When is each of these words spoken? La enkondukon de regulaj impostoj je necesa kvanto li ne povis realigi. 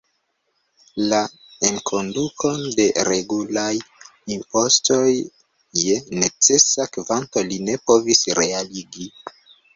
La 1.11 1.17
enkondukon 1.67 2.57
de 2.79 2.87
regulaj 3.09 3.67
impostoj 4.37 5.05
je 5.13 6.01
necesa 6.25 6.91
kvanto 6.99 7.47
li 7.53 7.63
ne 7.69 7.79
povis 7.93 8.27
realigi. 8.43 9.09